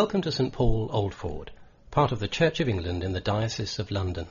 [0.00, 1.50] Welcome to St Paul Old Ford,
[1.90, 4.28] part of the Church of England in the Diocese of London.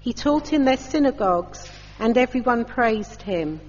[0.00, 3.60] He taught in their synagogues, and everyone praised him.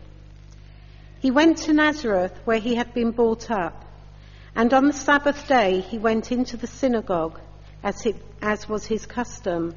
[1.20, 3.86] He went to Nazareth, where he had been brought up,
[4.56, 7.40] and on the Sabbath day he went into the synagogue,
[7.84, 8.06] as,
[8.42, 9.76] as was his custom.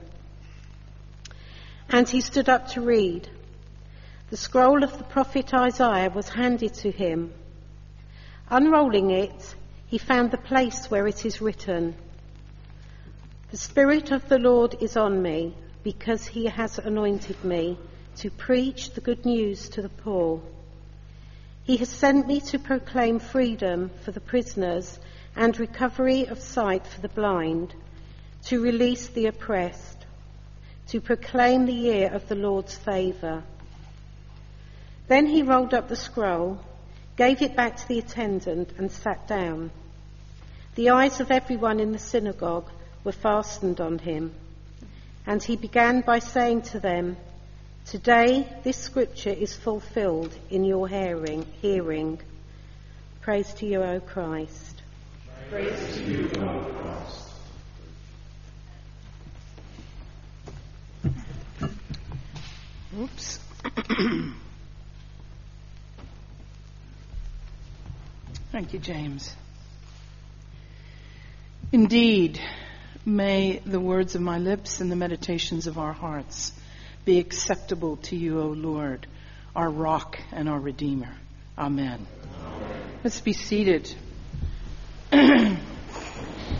[1.88, 3.28] And he stood up to read.
[4.30, 7.32] The scroll of the prophet Isaiah was handed to him.
[8.50, 9.54] Unrolling it,
[9.86, 11.94] he found the place where it is written,
[13.50, 17.78] The Spirit of the Lord is on me, because he has anointed me
[18.16, 20.40] to preach the good news to the poor.
[21.62, 24.98] He has sent me to proclaim freedom for the prisoners
[25.36, 27.72] and recovery of sight for the blind,
[28.46, 30.04] to release the oppressed,
[30.88, 33.44] to proclaim the year of the Lord's favour.
[35.06, 36.60] Then he rolled up the scroll
[37.16, 39.70] gave it back to the attendant, and sat down.
[40.74, 42.70] The eyes of everyone in the synagogue
[43.06, 44.34] were fastened on him.
[45.26, 47.16] And he began by saying to them,
[47.86, 51.46] Today this scripture is fulfilled in your hearing.
[51.62, 52.20] hearing.
[53.20, 54.82] Praise to you, O Christ.
[55.50, 57.30] Praise to you, O Christ.
[62.98, 63.38] Oops.
[68.50, 69.32] Thank you, James.
[71.70, 72.40] Indeed,
[73.06, 76.52] may the words of my lips and the meditations of our hearts
[77.04, 79.06] be acceptable to you, O Lord,
[79.54, 81.14] our rock and our redeemer.
[81.56, 82.04] Amen.
[82.44, 82.76] Amen.
[83.04, 83.94] Let's be seated.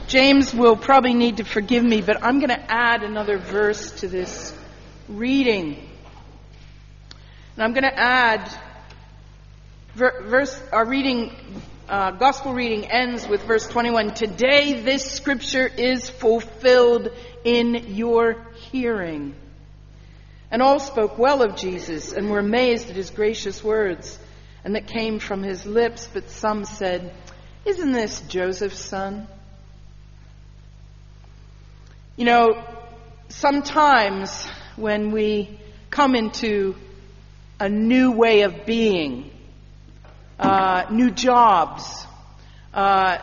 [0.06, 4.08] James will probably need to forgive me, but I'm going to add another verse to
[4.08, 4.56] this
[5.08, 5.76] reading.
[7.56, 8.48] And I'm going to add
[9.96, 11.34] verse, our reading
[11.88, 14.14] uh, gospel reading ends with verse 21.
[14.14, 17.10] Today this scripture is fulfilled
[17.44, 19.34] in your hearing.
[20.50, 24.18] And all spoke well of Jesus and were amazed at his gracious words
[24.64, 26.08] and that came from his lips.
[26.12, 27.14] But some said,
[27.64, 29.28] Isn't this Joseph's son?
[32.16, 32.64] You know,
[33.28, 35.60] sometimes when we
[35.90, 36.74] come into
[37.60, 39.30] a new way of being,
[40.38, 42.06] uh, new jobs,
[42.74, 43.18] uh,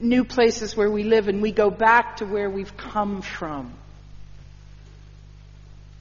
[0.00, 3.72] new places where we live, and we go back to where we've come from.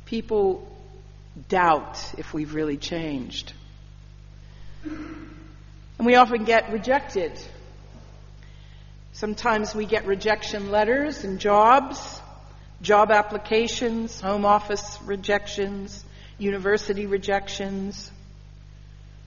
[0.06, 0.68] People
[1.50, 3.54] doubt if we've really changed.
[4.84, 7.32] And we often get rejected.
[9.14, 12.22] Sometimes we get rejection letters and jobs,
[12.82, 16.04] job applications, home office rejections,
[16.38, 18.12] university rejections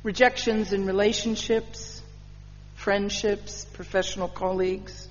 [0.05, 2.01] rejections in relationships,
[2.75, 5.09] friendships, professional colleagues.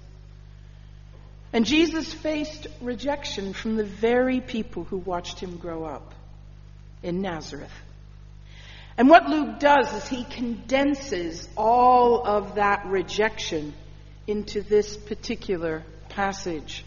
[1.52, 6.14] And Jesus faced rejection from the very people who watched him grow up
[7.02, 7.74] in Nazareth.
[8.98, 13.74] And what Luke does is he condenses all of that rejection
[14.28, 16.86] into this particular passage.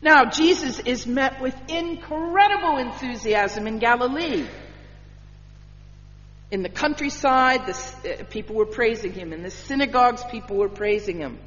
[0.00, 4.46] Now, Jesus is met with incredible enthusiasm in Galilee.
[6.50, 9.32] In the countryside, the, uh, people were praising him.
[9.32, 11.38] In the synagogues, people were praising him.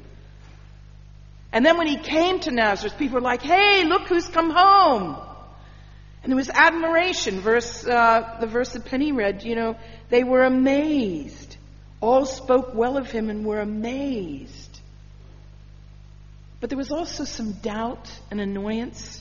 [1.52, 5.16] And then when he came to Nazareth, people were like, hey, look who's come home.
[6.22, 7.40] And there was admiration.
[7.40, 9.76] Verse, uh, the verse that Penny read, you know,
[10.08, 11.56] they were amazed.
[12.00, 14.80] All spoke well of him and were amazed.
[16.60, 19.20] But there was also some doubt and annoyance,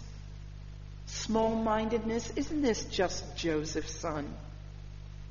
[1.07, 2.31] small mindedness.
[2.35, 4.31] Isn't this just Joseph's son?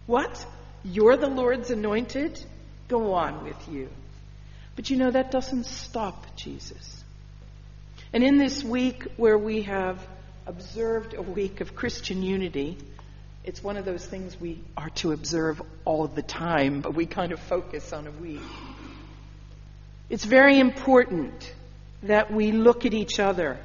[0.06, 0.47] What?
[0.85, 2.43] You're the Lord's anointed?
[2.88, 3.88] Go on with you.
[4.76, 7.05] But you know, that doesn't stop Jesus.
[8.12, 9.99] And in this week where we have
[10.47, 12.79] observed a week of Christian unity,
[13.44, 17.32] it's one of those things we are to observe all the time, but we kind
[17.32, 18.41] of focus on a week.
[20.08, 21.55] It's very important
[22.02, 23.58] that we look at each other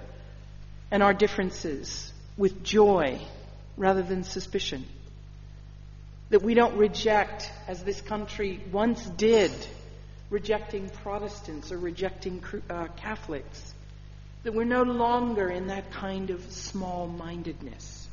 [0.91, 3.19] and our differences with joy
[3.77, 4.85] rather than suspicion
[6.29, 9.51] that we don't reject, as this country once did,
[10.29, 13.73] rejecting Protestants or rejecting uh, Catholics.
[14.43, 18.07] that we're no longer in that kind of small mindedness.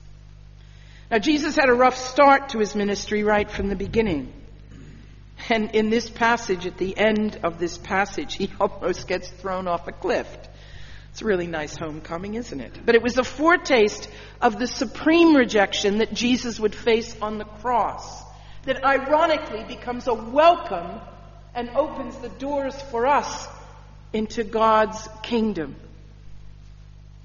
[1.10, 4.32] Now, Jesus had a rough start to his ministry right from the beginning.
[5.50, 9.88] And in this passage, at the end of this passage, he almost gets thrown off
[9.88, 10.26] a cliff.
[11.12, 12.72] It's a really nice homecoming, isn't it?
[12.86, 14.08] But it was a foretaste
[14.40, 18.22] of the supreme rejection that Jesus would face on the cross,
[18.64, 21.00] that ironically becomes a welcome
[21.54, 23.46] and opens the doors for us
[24.14, 25.76] into God's kingdom.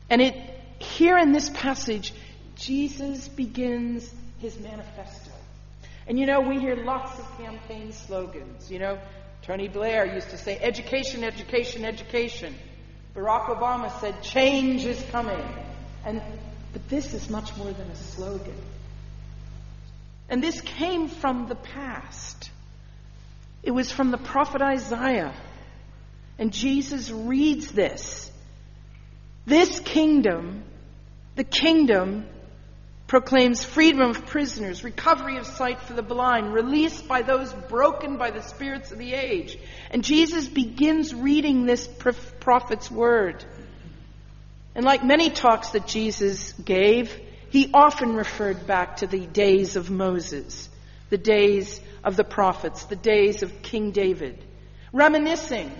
[0.09, 0.35] And it,
[0.79, 2.13] here in this passage,
[2.55, 5.31] Jesus begins his manifesto.
[6.07, 8.69] And you know, we hear lots of campaign slogans.
[8.69, 8.99] You know,
[9.43, 12.53] Tony Blair used to say, education, education, education.
[13.17, 15.43] Barack Obama said, change is coming.
[16.05, 16.21] And,
[16.71, 18.55] but this is much more than a slogan.
[20.29, 22.51] And this came from the past.
[23.63, 25.33] It was from the prophet Isaiah.
[26.37, 28.31] And Jesus reads this.
[29.47, 30.63] This kingdom,
[31.35, 32.27] the kingdom
[33.07, 38.31] proclaims freedom of prisoners, recovery of sight for the blind, release by those broken by
[38.31, 39.57] the spirits of the age.
[39.89, 41.87] And Jesus begins reading this
[42.39, 43.43] prophet's word.
[44.75, 47.17] And like many talks that Jesus gave,
[47.49, 50.69] he often referred back to the days of Moses,
[51.09, 54.43] the days of the prophets, the days of King David,
[54.91, 55.71] reminiscing.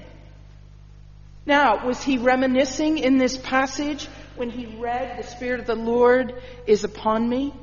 [1.46, 4.08] Now, was he reminiscing in this passage
[4.38, 6.34] when he read, The Spirit of the Lord
[6.66, 7.54] is upon me?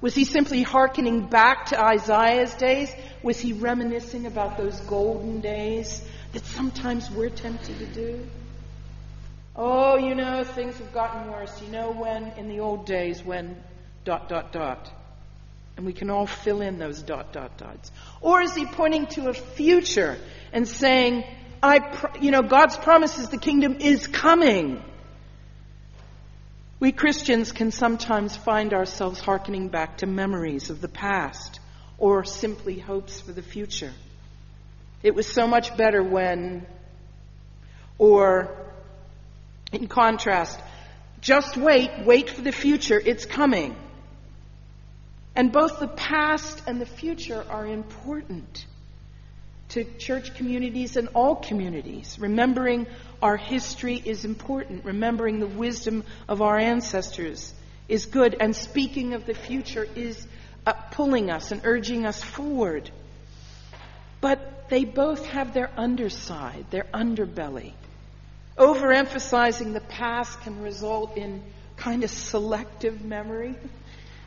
[0.00, 2.92] Was he simply hearkening back to Isaiah's days?
[3.22, 8.26] Was he reminiscing about those golden days that sometimes we're tempted to do?
[9.54, 11.62] Oh, you know, things have gotten worse.
[11.62, 13.56] You know when, in the old days, when
[14.04, 14.90] dot, dot, dot.
[15.76, 17.92] And we can all fill in those dot, dot, dots.
[18.20, 20.18] Or is he pointing to a future
[20.52, 21.24] and saying,
[21.62, 24.82] I, you know, God's promises the kingdom is coming.
[26.82, 31.60] We Christians can sometimes find ourselves hearkening back to memories of the past
[31.96, 33.92] or simply hopes for the future.
[35.00, 36.66] It was so much better when,
[37.98, 38.66] or
[39.70, 40.58] in contrast,
[41.20, 43.76] just wait, wait for the future, it's coming.
[45.36, 48.66] And both the past and the future are important
[49.72, 52.18] to church communities and all communities.
[52.18, 52.86] Remembering
[53.22, 54.84] our history is important.
[54.84, 57.54] Remembering the wisdom of our ancestors
[57.88, 58.36] is good.
[58.38, 60.26] And speaking of the future is
[60.66, 62.90] uh, pulling us and urging us forward.
[64.20, 67.72] But they both have their underside, their underbelly.
[68.58, 71.42] Overemphasizing the past can result in
[71.76, 73.54] kind of selective memory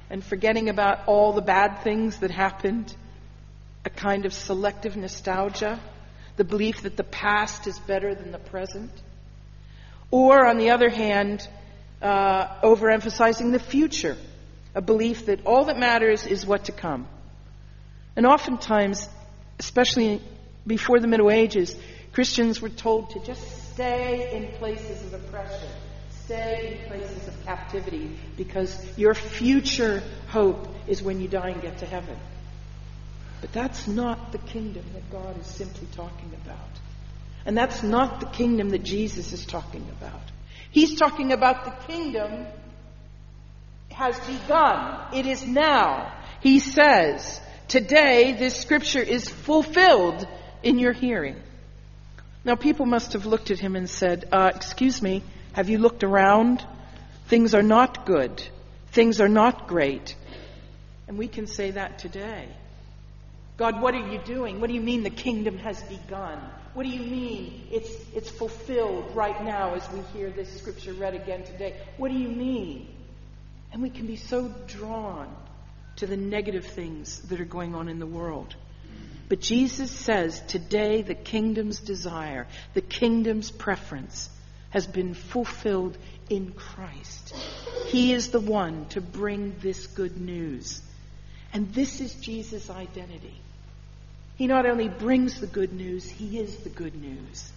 [0.09, 2.93] and forgetting about all the bad things that happened
[3.85, 5.79] a kind of selective nostalgia,
[6.37, 8.91] the belief that the past is better than the present.
[10.11, 11.47] Or, on the other hand,
[12.01, 14.17] uh, overemphasizing the future,
[14.73, 17.07] a belief that all that matters is what to come.
[18.15, 19.07] And oftentimes,
[19.59, 20.21] especially
[20.65, 21.75] before the Middle Ages,
[22.11, 25.69] Christians were told to just stay in places of oppression,
[26.23, 31.77] stay in places of captivity, because your future hope is when you die and get
[31.79, 32.17] to heaven.
[33.45, 36.57] But that's not the kingdom that God is simply talking about.
[37.45, 40.19] And that's not the kingdom that Jesus is talking about.
[40.71, 42.47] He's talking about the kingdom
[43.91, 45.13] has begun.
[45.13, 46.11] It is now.
[46.41, 50.27] He says, today this scripture is fulfilled
[50.63, 51.35] in your hearing.
[52.45, 55.21] Now people must have looked at him and said, uh, excuse me,
[55.53, 56.65] have you looked around?
[57.27, 58.41] Things are not good.
[58.91, 60.15] Things are not great.
[61.07, 62.47] And we can say that today.
[63.57, 64.59] God, what are you doing?
[64.59, 66.39] What do you mean the kingdom has begun?
[66.73, 71.15] What do you mean it's, it's fulfilled right now as we hear this scripture read
[71.15, 71.77] again today?
[71.97, 72.93] What do you mean?
[73.71, 75.33] And we can be so drawn
[75.97, 78.53] to the negative things that are going on in the world.
[79.29, 84.29] But Jesus says today the kingdom's desire, the kingdom's preference
[84.69, 85.97] has been fulfilled
[86.29, 87.33] in Christ.
[87.87, 90.81] He is the one to bring this good news.
[91.53, 93.41] And this is Jesus' identity.
[94.35, 97.51] He not only brings the good news, he is the good news.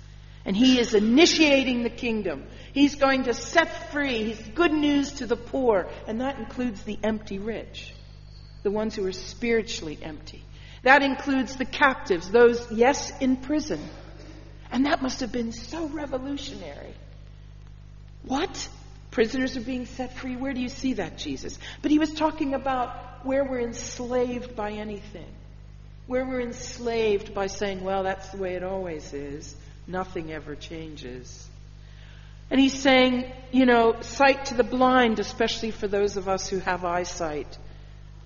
[0.44, 2.44] And he is initiating the kingdom.
[2.72, 4.24] He's going to set free.
[4.24, 7.92] He's good news to the poor, and that includes the empty rich,
[8.62, 10.42] the ones who are spiritually empty.
[10.84, 13.80] That includes the captives, those, yes, in prison.
[14.70, 16.94] And that must have been so revolutionary.
[18.22, 18.68] What?
[19.10, 20.36] Prisoners are being set free?
[20.36, 21.58] Where do you see that, Jesus?
[21.82, 25.26] But he was talking about where we're enslaved by anything
[26.08, 29.54] where we're enslaved by saying, well, that's the way it always is,
[29.86, 31.48] nothing ever changes.
[32.50, 36.60] And he's saying, you know, sight to the blind, especially for those of us who
[36.60, 37.58] have eyesight,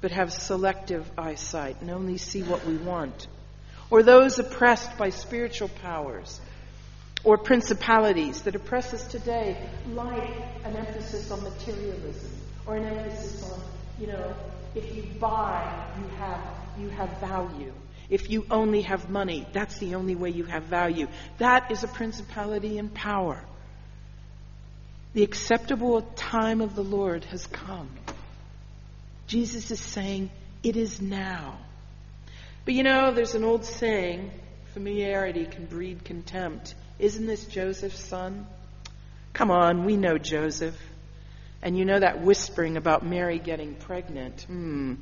[0.01, 3.27] but have selective eyesight and only see what we want.
[3.91, 6.41] Or those oppressed by spiritual powers
[7.25, 10.31] or principalities that oppress us today, like
[10.65, 12.31] an emphasis on materialism
[12.65, 13.61] or an emphasis on,
[13.99, 14.35] you know,
[14.77, 16.41] if you buy, you have,
[16.79, 17.73] you have value.
[18.11, 21.09] If you only have money, that's the only way you have value.
[21.39, 23.43] That is a principality and power.
[25.15, 27.91] The acceptable time of the Lord has come.
[29.27, 30.31] Jesus is saying,
[30.63, 31.59] It is now.
[32.65, 34.31] But you know, there's an old saying
[34.75, 36.75] familiarity can breed contempt.
[36.99, 38.47] Isn't this Joseph's son?
[39.33, 40.79] Come on, we know Joseph.
[41.63, 44.43] And you know that whispering about Mary getting pregnant.
[44.43, 44.95] Hmm,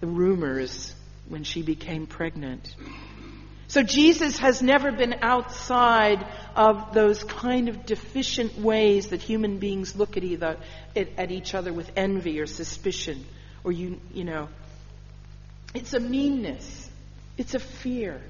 [0.00, 0.94] the rumors
[1.30, 2.74] when she became pregnant.
[3.68, 9.94] So Jesus has never been outside of those kind of deficient ways that human beings
[9.94, 10.56] look at, either,
[10.96, 13.24] at each other with envy or suspicion,
[13.62, 14.48] or you, you know,
[15.72, 16.90] it's a meanness,
[17.38, 18.20] it's a fear.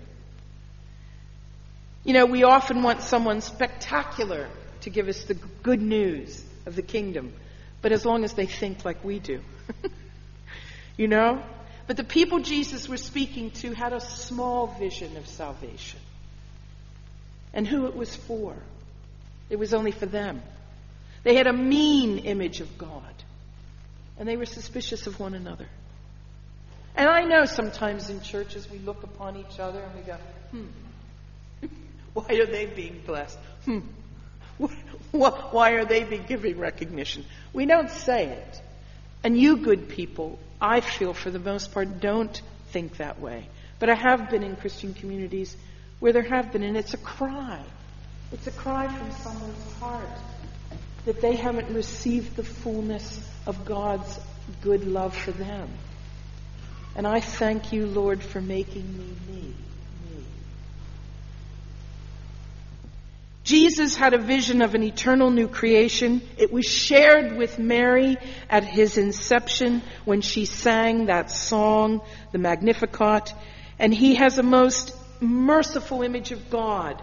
[2.05, 4.47] You know, we often want someone spectacular
[4.83, 7.33] to give us the good news of the kingdom,
[7.81, 9.41] but as long as they think like we do.
[10.99, 11.43] you know?
[11.91, 15.99] But the people Jesus was speaking to had a small vision of salvation
[17.53, 18.55] and who it was for.
[19.49, 20.41] It was only for them.
[21.25, 23.13] They had a mean image of God
[24.17, 25.67] and they were suspicious of one another.
[26.95, 30.17] And I know sometimes in churches we look upon each other and we go,
[30.53, 31.67] hmm,
[32.15, 33.39] why are they being blessed?
[33.65, 33.81] Hmm,
[35.11, 37.25] why are they being giving recognition?
[37.53, 38.63] We don't say it.
[39.23, 43.49] And you good people, I feel for the most part, don't think that way.
[43.79, 45.57] But I have been in Christian communities
[45.99, 47.63] where there have been, and it's a cry.
[48.33, 50.09] It's a cry from someone's heart
[51.05, 54.19] that they haven't received the fullness of God's
[54.63, 55.69] good love for them.
[56.95, 59.55] And I thank you, Lord, for making me me.
[63.51, 66.23] Jesus had a vision of an eternal new creation.
[66.39, 68.17] It was shared with Mary
[68.49, 73.35] at his inception when she sang that song, the Magnificat.
[73.77, 77.03] And he has a most merciful image of God.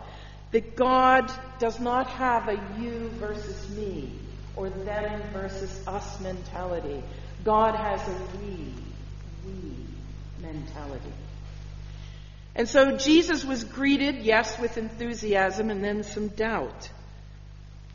[0.51, 4.09] That God does not have a you versus me
[4.55, 7.03] or them versus us mentality.
[7.43, 8.71] God has a we,
[9.45, 9.75] we
[10.41, 11.11] mentality.
[12.57, 16.89] And so Jesus was greeted, yes, with enthusiasm and then some doubt.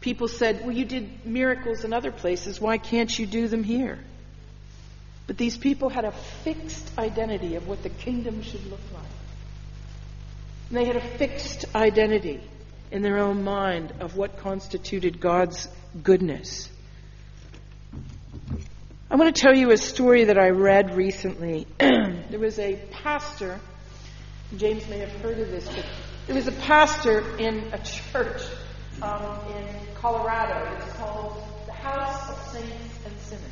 [0.01, 2.61] People said, Well, you did miracles in other places.
[2.61, 3.99] Why can't you do them here?
[5.27, 6.13] But these people had a
[6.45, 9.03] fixed identity of what the kingdom should look like.
[10.69, 12.41] And they had a fixed identity
[12.93, 15.69] in their own mind of what constituted God's
[16.05, 16.69] goodness.
[19.11, 21.67] I want to tell you a story that I read recently.
[21.79, 23.61] there was a pastor
[24.57, 25.85] James may have heard of this, but
[26.27, 28.43] there was a pastor in a church
[29.01, 30.77] um, in Colorado.
[30.77, 33.43] It's called the House of Saints and Sinners.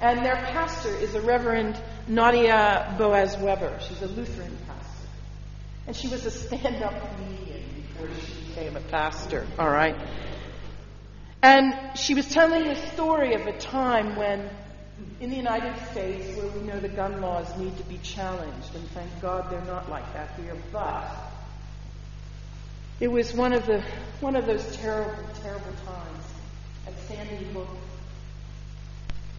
[0.00, 3.80] And their pastor is a Reverend Nadia Bolz-Weber.
[3.86, 5.08] She's a Lutheran pastor.
[5.86, 9.96] And she was a stand up comedian before she became a pastor, all right?
[11.42, 14.48] And she was telling the story of a time when
[15.20, 18.88] in the United States, where we know the gun laws need to be challenged, and
[18.90, 21.30] thank God they're not like that here, but
[23.00, 23.82] it was one of the
[24.20, 26.24] one of those terrible, terrible times
[26.86, 27.68] at Sandy Hook,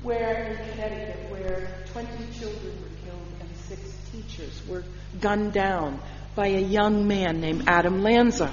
[0.03, 4.83] where in Connecticut, where 20 children were killed and six teachers were
[5.19, 5.99] gunned down
[6.35, 8.51] by a young man named Adam Lanza.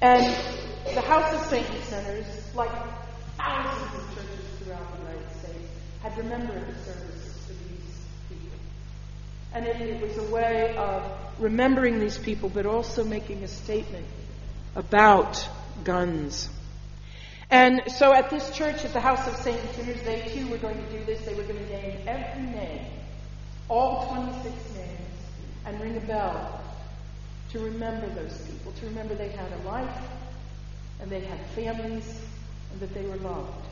[0.00, 0.24] And
[0.94, 2.70] the House of Saints Centers, like
[3.36, 5.07] thousands of churches throughout the
[6.02, 8.58] United remembered the services for these people.
[9.54, 11.02] And it, it was a way of
[11.38, 14.06] remembering these people, but also making a statement
[14.76, 15.48] about
[15.84, 16.48] guns.
[17.50, 19.58] And so at this church, at the House of St.
[19.74, 21.24] Sinners, they too were going to do this.
[21.24, 22.84] They were going to name every name,
[23.68, 24.90] all 26 names,
[25.64, 26.60] and ring a bell
[27.52, 30.02] to remember those people, to remember they had a life,
[31.00, 32.20] and they had families,
[32.72, 33.67] and that they were loved.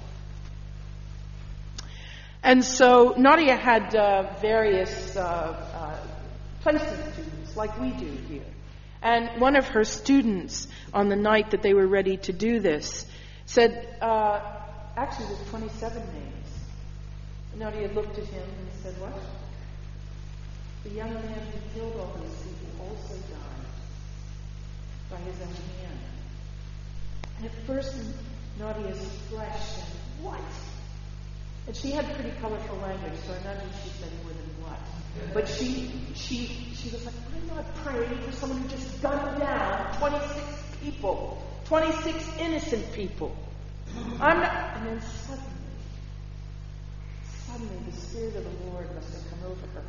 [2.43, 5.97] And so Nadia had uh, various uh, uh,
[6.62, 8.45] placement students, like we do here.
[9.02, 13.07] And one of her students, on the night that they were ready to do this,
[13.45, 14.40] said, uh,
[14.97, 16.37] actually, there's 27 names.
[17.57, 19.19] Nadia looked at him and said, What?
[20.85, 23.66] The young man who killed all these people also died
[25.11, 26.00] by his own hand.
[27.38, 27.97] And at first,
[28.59, 29.85] Nadia's flesh said,
[30.21, 30.40] What?
[31.66, 34.78] And she had pretty colorful language, so I imagine she said more than what.
[35.35, 39.99] But she, she, she was like, I'm not praying for someone who just gunned down
[39.99, 40.42] 26
[40.82, 43.35] people, 26 innocent people.
[44.20, 44.76] I'm not.
[44.76, 45.50] And then suddenly,
[47.46, 49.85] suddenly the Spirit of the Lord must have come over her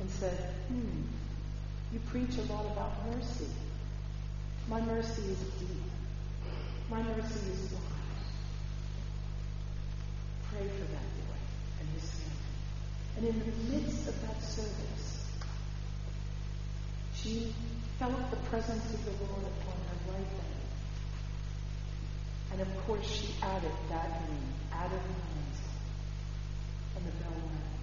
[0.00, 1.02] and said, Hmm,
[1.92, 3.46] you preach a lot about mercy.
[4.68, 5.82] My mercy is deep.
[6.90, 7.93] My mercy is wide.
[10.56, 11.40] Pray for that boy
[11.80, 13.16] and his family.
[13.16, 15.26] And in the midst of that service,
[17.14, 17.52] she
[17.98, 20.54] felt the presence of the Lord upon her right hand.
[22.52, 25.58] And of course, she added that name, added names,
[26.96, 27.74] and the bell rang.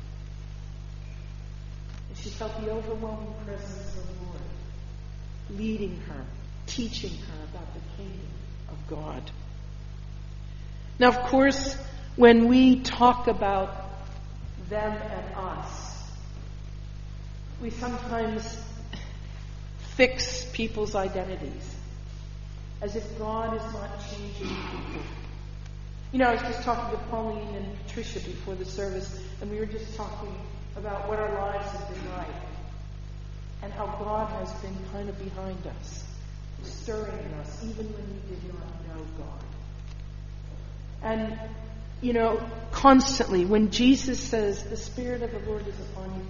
[2.07, 6.25] And she felt the overwhelming presence of the Lord leading her,
[6.67, 8.31] teaching her about the kingdom
[8.69, 9.29] of God.
[10.99, 11.75] Now, of course,
[12.15, 13.89] when we talk about
[14.69, 16.03] them and us,
[17.61, 18.57] we sometimes
[19.95, 21.75] fix people's identities
[22.81, 25.01] as if God is not changing people.
[26.11, 29.59] You know, I was just talking to Pauline and Patricia before the service, and we
[29.59, 30.35] were just talking
[30.75, 32.27] about what our lives have been like
[33.63, 36.03] and how God has been kind of behind us,
[36.63, 39.43] stirring in us, even when we did not know God.
[41.03, 41.39] And,
[42.01, 46.27] you know, constantly, when Jesus says, The Spirit of the Lord is upon you,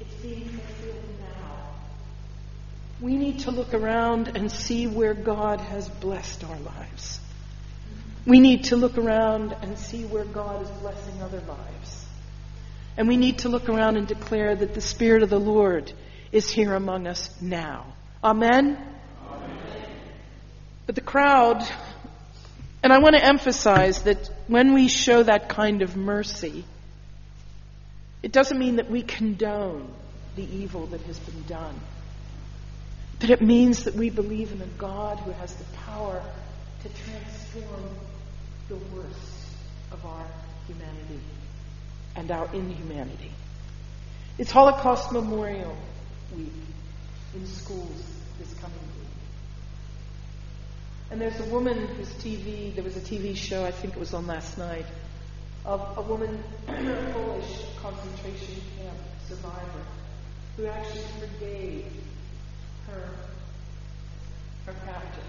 [0.00, 1.74] it's being fulfilled now.
[3.00, 7.20] We need to look around and see where God has blessed our lives.
[8.26, 12.04] We need to look around and see where God is blessing other lives.
[12.96, 15.92] And we need to look around and declare that the Spirit of the Lord
[16.32, 17.94] is here among us now.
[18.24, 18.76] Amen?
[19.28, 19.88] Amen?
[20.86, 21.62] But the crowd,
[22.86, 26.64] and I want to emphasize that when we show that kind of mercy,
[28.22, 29.92] it doesn't mean that we condone
[30.36, 31.80] the evil that has been done.
[33.18, 36.22] But it means that we believe in a God who has the power
[36.84, 37.90] to transform
[38.68, 39.48] the worst
[39.90, 40.26] of our
[40.68, 41.24] humanity
[42.14, 43.32] and our inhumanity.
[44.38, 45.76] It's Holocaust Memorial
[46.36, 46.52] Week
[47.34, 48.04] in schools
[48.38, 48.78] this coming.
[51.10, 54.12] And there's a woman whose TV, there was a TV show, I think it was
[54.12, 54.86] on last night,
[55.64, 59.84] of a woman, a Polish concentration camp survivor,
[60.56, 61.92] who actually forgave
[62.88, 63.08] her,
[64.66, 65.20] her captor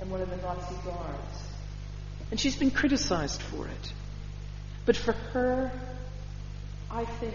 [0.00, 1.42] and one of the Nazi guards.
[2.30, 3.92] And she's been criticized for it.
[4.86, 5.70] But for her,
[6.90, 7.34] I think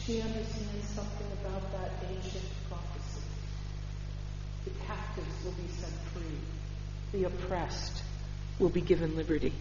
[0.00, 2.44] she understands something about that ancient.
[4.64, 6.38] The captives will be set free.
[7.12, 8.02] The oppressed
[8.58, 9.52] will be given liberty.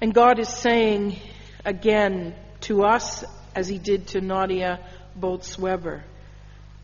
[0.00, 1.16] And God is saying
[1.64, 3.24] again to us,
[3.54, 4.80] as He did to Nadia
[5.18, 6.04] Bolz-Weber,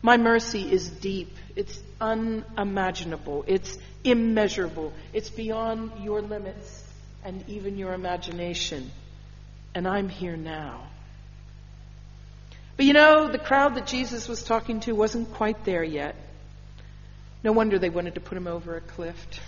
[0.01, 1.35] my mercy is deep.
[1.55, 3.45] It's unimaginable.
[3.47, 4.91] It's immeasurable.
[5.13, 6.83] It's beyond your limits
[7.23, 8.91] and even your imagination.
[9.73, 10.87] And I'm here now.
[12.75, 16.15] But you know, the crowd that Jesus was talking to wasn't quite there yet.
[17.43, 19.27] No wonder they wanted to put him over a cliff.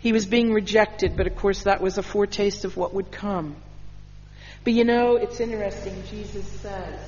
[0.00, 3.56] He was being rejected, but of course that was a foretaste of what would come.
[4.62, 6.04] But you know, it's interesting.
[6.08, 7.00] Jesus says,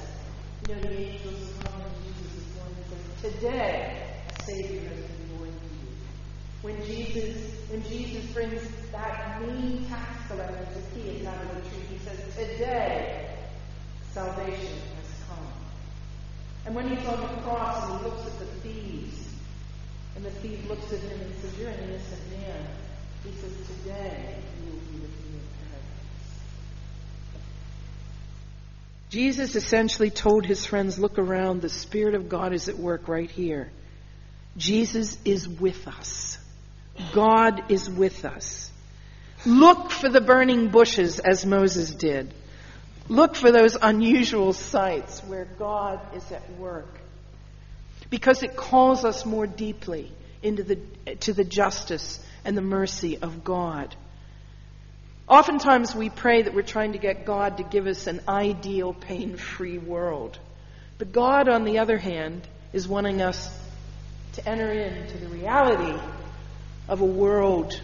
[0.68, 5.50] you know, the angels come and Jesus is say, Today, a Savior has been born
[5.50, 5.92] to you.
[6.62, 8.60] When Jesus, when Jesus brings
[8.90, 13.39] that mean tax collector to Zacchaeus out of the tree, he says, Today,
[14.12, 15.46] salvation has come.
[16.66, 19.28] And when he's on the cross and he looks at the thieves,
[20.16, 22.66] and the thief looks at him and says, You're an innocent man.
[23.24, 25.80] He says, Today you will be with me in paradise.
[29.08, 31.62] Jesus essentially told his friends, Look around.
[31.62, 33.70] The Spirit of God is at work right here.
[34.56, 36.36] Jesus is with us.
[37.12, 38.70] God is with us.
[39.46, 42.34] Look for the burning bushes as Moses did.
[43.10, 46.96] Look for those unusual sights where God is at work.
[48.08, 50.12] Because it calls us more deeply
[50.44, 50.76] into the,
[51.16, 53.96] to the justice and the mercy of God.
[55.26, 59.36] Oftentimes we pray that we're trying to get God to give us an ideal, pain
[59.36, 60.38] free world.
[60.96, 63.52] But God, on the other hand, is wanting us
[64.34, 66.00] to enter into the reality
[66.88, 67.80] of a world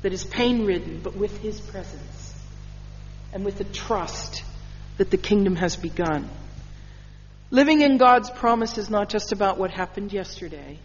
[0.00, 2.15] that is pain ridden, but with His presence
[3.36, 4.42] and with the trust
[4.96, 6.26] that the kingdom has begun.
[7.50, 10.78] Living in God's promise is not just about what happened yesterday,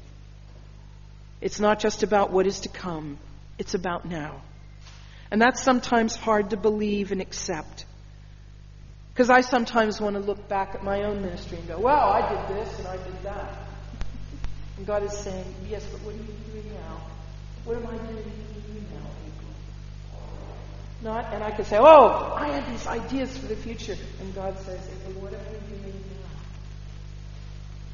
[1.40, 3.18] It's not just about what is to come,
[3.58, 4.42] it's about now.
[5.32, 7.86] And that's sometimes hard to believe and accept.
[9.14, 12.22] Because I sometimes want to look back at my own ministry and go, well, I
[12.30, 13.58] did this and I did that.
[14.76, 17.02] And God is saying, yes, but what are you doing now?
[17.64, 18.32] What am I doing
[18.94, 19.21] now?
[21.04, 23.96] Not, and I could say, oh, I have these ideas for the future.
[24.20, 26.04] And God says, well, what are we doing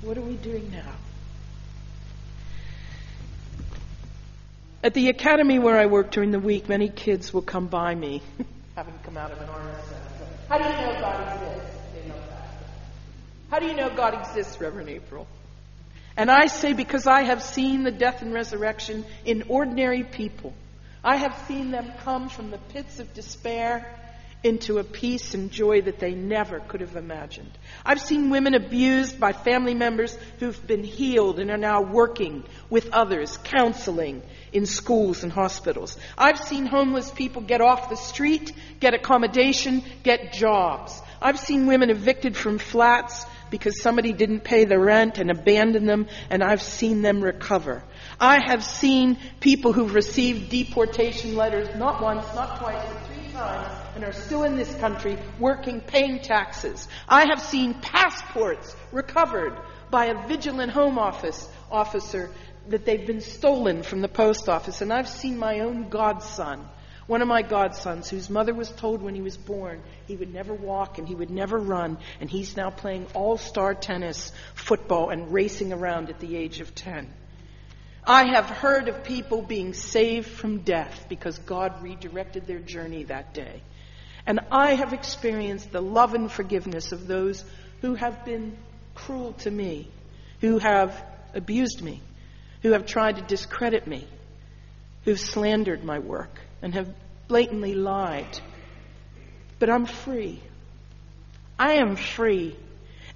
[0.01, 0.07] now?
[0.07, 0.93] What are we doing now?
[4.83, 8.21] At the academy where I work during the week, many kids will come by me,
[8.75, 10.07] having come out of an RSS.
[10.49, 11.77] How do you know God exists?
[11.93, 12.49] They know that.
[13.49, 15.27] How do you know God exists, Reverend April?
[16.17, 20.53] And I say because I have seen the death and resurrection in ordinary people.
[21.03, 23.97] I have seen them come from the pits of despair
[24.43, 27.51] into a peace and joy that they never could have imagined.
[27.85, 32.89] I've seen women abused by family members who've been healed and are now working with
[32.93, 34.21] others, counseling
[34.53, 35.97] in schools and hospitals.
[36.17, 41.01] I've seen homeless people get off the street, get accommodation, get jobs.
[41.21, 46.07] I've seen women evicted from flats because somebody didn't pay the rent and abandon them,
[46.29, 47.83] and I've seen them recover.
[48.19, 53.67] I have seen people who've received deportation letters not once, not twice, but three times,
[53.95, 56.87] and are still in this country working, paying taxes.
[57.07, 59.57] I have seen passports recovered
[59.89, 62.29] by a vigilant home office officer
[62.67, 64.81] that they've been stolen from the post office.
[64.81, 66.65] And I've seen my own godson
[67.07, 70.53] one of my godsons, whose mother was told when he was born he would never
[70.53, 75.31] walk and he would never run, and he's now playing all star tennis, football, and
[75.33, 77.11] racing around at the age of 10.
[78.05, 83.33] I have heard of people being saved from death because God redirected their journey that
[83.33, 83.61] day.
[84.25, 87.43] And I have experienced the love and forgiveness of those
[87.81, 88.57] who have been
[88.95, 89.89] cruel to me,
[90.41, 91.01] who have
[91.33, 92.01] abused me,
[92.61, 94.07] who have tried to discredit me,
[95.03, 96.93] who've slandered my work and have
[97.27, 98.39] blatantly lied.
[99.59, 100.41] But I'm free.
[101.57, 102.55] I am free.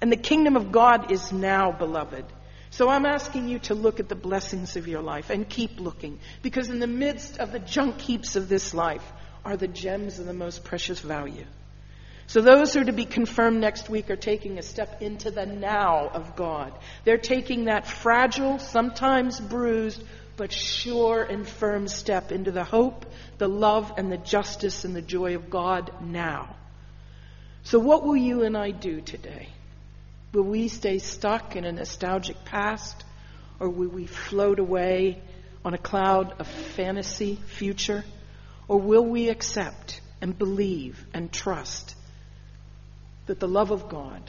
[0.00, 2.24] And the kingdom of God is now, beloved.
[2.70, 6.18] So I'm asking you to look at the blessings of your life and keep looking.
[6.42, 9.04] Because in the midst of the junk heaps of this life
[9.44, 11.44] are the gems of the most precious value.
[12.26, 15.44] So those who are to be confirmed next week are taking a step into the
[15.44, 16.72] now of God.
[17.04, 20.02] They're taking that fragile, sometimes bruised,
[20.36, 23.06] but sure and firm step into the hope,
[23.38, 26.56] the love, and the justice and the joy of God now.
[27.64, 29.48] So, what will you and I do today?
[30.32, 33.04] Will we stay stuck in a nostalgic past,
[33.60, 35.22] or will we float away
[35.64, 38.04] on a cloud of fantasy future?
[38.68, 41.94] Or will we accept and believe and trust
[43.26, 44.22] that the love of God,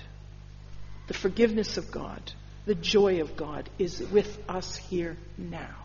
[1.08, 2.22] the forgiveness of God,
[2.66, 5.83] the joy of God is with us here now?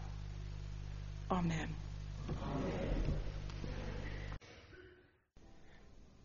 [1.30, 1.74] Amen.